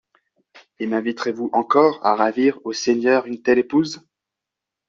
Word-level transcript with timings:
Et 0.79 0.87
m'inviterez-vous 0.87 1.51
encore 1.53 2.03
à 2.03 2.15
ravir 2.15 2.57
au 2.63 2.73
Seigneur 2.73 3.27
une 3.27 3.43
telle 3.43 3.59
épouse? 3.59 4.01